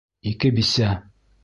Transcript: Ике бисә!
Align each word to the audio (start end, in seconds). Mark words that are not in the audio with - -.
Ике 0.31 0.51
бисә! 0.57 0.89